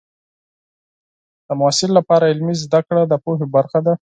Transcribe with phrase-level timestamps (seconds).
[1.47, 3.93] د محصل لپاره عملي زده کړه د پوهې برخه ده.